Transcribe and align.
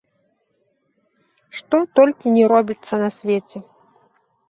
Што 1.59 1.77
толькі 2.01 2.35
не 2.41 2.45
робіцца 2.55 2.93
на 3.07 3.15
свеце! 3.19 3.59